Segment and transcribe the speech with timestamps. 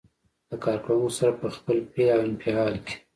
[0.49, 2.95] له کار کوونکو سره په خپل فعل او انفعال کې.